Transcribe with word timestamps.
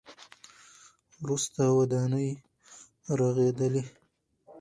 وروسته 1.21 1.61
ودانۍ 1.77 2.29
رغېدلې. 3.19 3.83